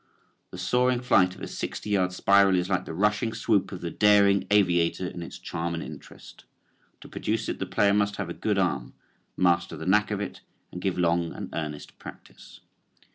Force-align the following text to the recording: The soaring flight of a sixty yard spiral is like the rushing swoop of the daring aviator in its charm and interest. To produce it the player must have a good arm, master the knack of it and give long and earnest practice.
The 0.49 0.57
soaring 0.57 1.01
flight 1.01 1.35
of 1.35 1.41
a 1.43 1.47
sixty 1.47 1.91
yard 1.91 2.11
spiral 2.11 2.55
is 2.55 2.71
like 2.71 2.85
the 2.85 2.93
rushing 2.95 3.33
swoop 3.35 3.71
of 3.71 3.81
the 3.81 3.91
daring 3.91 4.47
aviator 4.49 5.05
in 5.05 5.21
its 5.21 5.37
charm 5.37 5.75
and 5.75 5.83
interest. 5.83 6.45
To 7.01 7.07
produce 7.07 7.47
it 7.47 7.59
the 7.59 7.67
player 7.67 7.93
must 7.93 8.15
have 8.15 8.27
a 8.27 8.33
good 8.33 8.57
arm, 8.57 8.95
master 9.37 9.77
the 9.77 9.85
knack 9.85 10.09
of 10.09 10.19
it 10.19 10.41
and 10.71 10.81
give 10.81 10.97
long 10.97 11.31
and 11.33 11.49
earnest 11.53 11.99
practice. 11.99 12.61